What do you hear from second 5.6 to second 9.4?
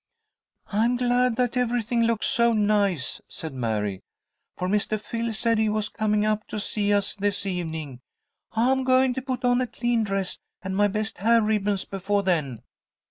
was coming up to see us this evening. I'm going to